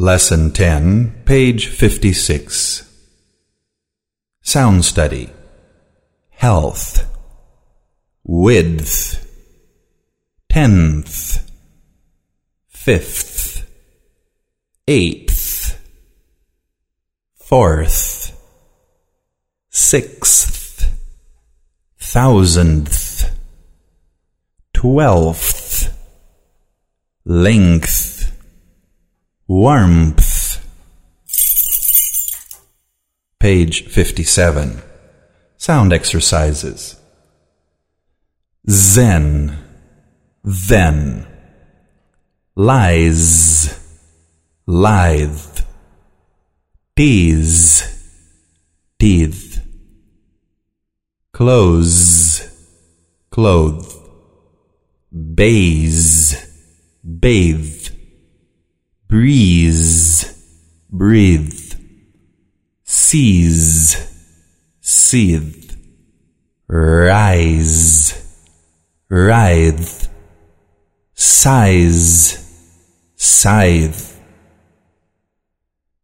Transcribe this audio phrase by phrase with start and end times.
[0.00, 2.88] Lesson 10, page 56.
[4.40, 5.28] Sound study.
[6.30, 7.04] Health.
[8.22, 9.26] Width.
[10.48, 11.50] Tenth.
[12.68, 13.68] Fifth.
[14.86, 15.76] Eighth.
[17.34, 18.40] Fourth.
[19.68, 20.96] Sixth.
[21.98, 23.36] Thousandth.
[24.72, 25.92] Twelfth.
[27.24, 28.17] Length
[29.48, 30.62] warmth.
[33.40, 34.82] Page 57.
[35.56, 36.96] Sound exercises.
[38.68, 39.58] Zen,
[40.44, 41.26] then.
[42.54, 43.78] Lies,
[44.66, 45.64] lithe.
[46.94, 47.84] Tease,
[48.98, 49.64] teeth.
[51.32, 52.44] Clothes.
[53.30, 53.94] clothe.
[55.12, 56.36] Baze,
[57.02, 57.97] bathe
[59.08, 60.24] breeze,
[60.90, 61.74] breathe,
[62.84, 63.96] seize,
[64.80, 65.76] seethe,
[66.68, 68.12] rise,
[69.08, 70.08] writhe,
[71.14, 72.36] size,
[73.16, 74.20] scythe.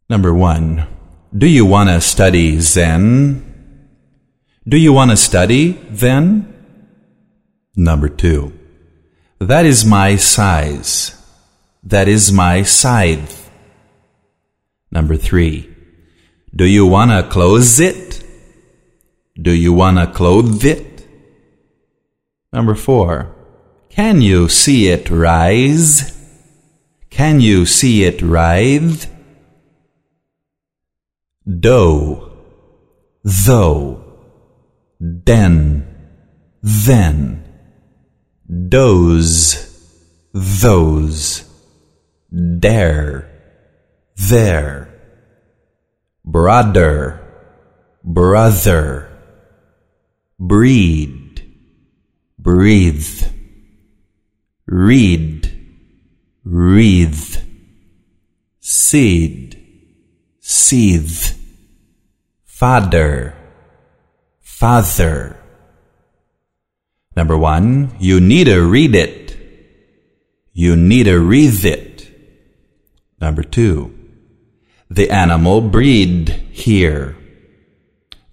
[0.09, 0.87] Number one,
[1.37, 3.43] do you want to study Zen?
[4.67, 6.51] Do you want to study then?
[7.77, 8.53] Number two,
[9.41, 11.21] that is my size.
[11.87, 13.51] That is my scythe.
[14.91, 15.69] Number three.
[16.57, 18.25] Do you wanna close it?
[19.41, 21.07] Do you wanna clothe it?
[22.55, 23.35] Number four.
[23.91, 26.17] Can you see it rise?
[27.11, 29.11] Can you see it writhe?
[31.47, 32.33] Doe,
[33.23, 34.03] though,
[35.23, 35.87] den,
[36.63, 37.45] then,
[38.71, 39.71] doze,
[40.33, 41.54] those
[42.59, 43.31] dare,
[44.17, 44.89] there,
[46.25, 47.21] brother,
[48.03, 49.11] brother,
[50.39, 51.47] breed,
[52.39, 53.23] breathe,
[54.67, 55.51] read,
[56.45, 57.47] wreath,
[58.61, 59.61] seed,
[60.41, 61.37] seethe,
[62.45, 63.37] father,
[64.41, 65.41] father.
[67.17, 69.37] Number one, you need to read it.
[70.53, 71.94] You need to read it.
[73.25, 73.99] Number two,
[74.91, 77.17] the animal breathed here.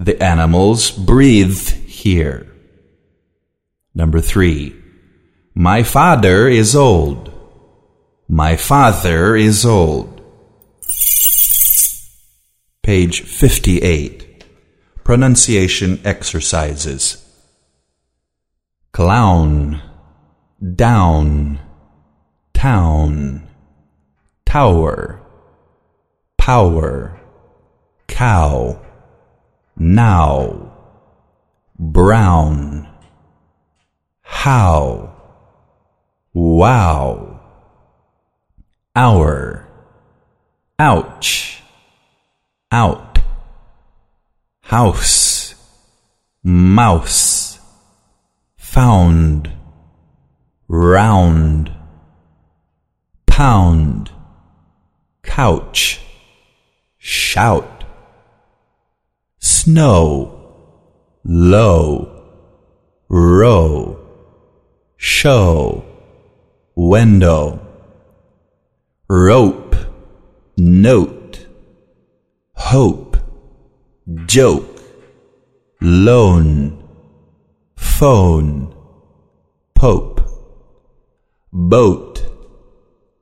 [0.02, 2.46] The animals breathe here.
[3.96, 4.76] Number three,
[5.56, 7.32] my father is old.
[8.28, 10.22] My father is old.
[12.84, 14.44] Page 58.
[15.06, 17.26] Pronunciation exercises.
[18.92, 19.82] Clown,
[20.76, 21.62] down,
[22.54, 23.48] town
[24.52, 25.22] tower,
[26.38, 27.18] power,
[28.10, 28.82] cow,
[29.78, 30.74] now,
[31.80, 32.86] brown,
[34.22, 35.16] how,
[36.34, 37.40] wow,
[38.94, 39.66] hour,
[40.78, 41.64] ouch,
[42.74, 43.20] out,
[44.64, 45.56] house,
[46.44, 47.58] mouse,
[48.58, 49.50] found,
[50.68, 51.72] round,
[53.26, 54.11] pound
[55.42, 56.00] couch,
[57.00, 57.84] shout,
[59.40, 60.06] snow,
[61.24, 61.88] low,
[63.10, 63.98] row,
[64.98, 65.84] show,
[66.76, 67.60] window,
[69.10, 69.76] rope,
[70.58, 71.48] note,
[72.54, 73.18] hope,
[74.28, 74.80] joke,
[75.82, 76.84] loan,
[77.78, 78.72] phone,
[79.74, 80.22] pope,
[81.52, 82.22] boat,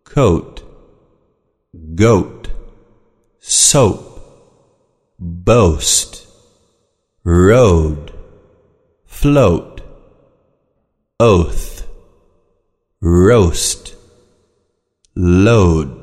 [0.04, 0.69] coat,
[1.74, 2.48] goat,
[3.40, 4.20] soap,
[5.20, 6.26] boast,
[7.24, 8.12] road,
[9.06, 9.82] float,
[11.20, 11.88] oath,
[13.02, 13.96] roast,
[15.16, 15.99] load.